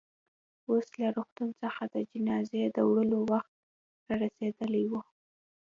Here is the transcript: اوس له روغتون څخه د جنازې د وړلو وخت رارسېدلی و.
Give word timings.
اوس 0.69 0.87
له 1.01 1.07
روغتون 1.17 1.49
څخه 1.61 1.81
د 1.93 1.95
جنازې 2.11 2.63
د 2.75 2.77
وړلو 2.89 3.19
وخت 3.31 3.53
رارسېدلی 4.19 4.83
و. 4.91 4.93